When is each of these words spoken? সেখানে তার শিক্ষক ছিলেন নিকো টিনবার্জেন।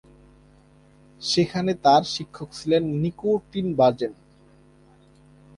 সেখানে 1.21 1.71
তার 1.85 2.03
শিক্ষক 2.13 2.49
ছিলেন 2.57 2.83
নিকো 3.01 3.31
টিনবার্জেন। 3.51 4.13